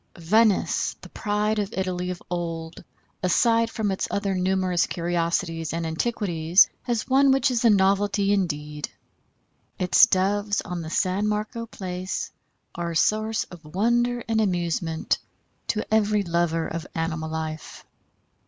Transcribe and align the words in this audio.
Venice, 0.17 0.95
the 1.01 1.09
pride 1.09 1.59
of 1.59 1.71
Italy 1.77 2.09
of 2.09 2.23
old, 2.27 2.83
aside 3.21 3.69
from 3.69 3.91
its 3.91 4.07
other 4.09 4.33
numerous 4.33 4.87
curiosities 4.87 5.73
and 5.73 5.85
antiquities, 5.85 6.67
has 6.81 7.07
one 7.07 7.31
which 7.31 7.51
is 7.51 7.63
a 7.63 7.69
novelty 7.69 8.33
indeed. 8.33 8.89
Its 9.77 10.07
Doves 10.07 10.59
on 10.61 10.81
the 10.81 10.89
San 10.89 11.27
Marco 11.27 11.67
Place 11.67 12.31
are 12.73 12.89
a 12.89 12.95
source 12.95 13.43
of 13.51 13.63
wonder 13.63 14.23
and 14.27 14.41
amusement 14.41 15.19
to 15.67 15.85
every 15.93 16.23
lover 16.23 16.65
of 16.67 16.87
animal 16.95 17.29
life. 17.29 17.85